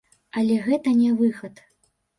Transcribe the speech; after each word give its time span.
Але 0.41 0.55
гэта 0.69 0.95
не 1.03 1.11
выхад. 1.23 1.65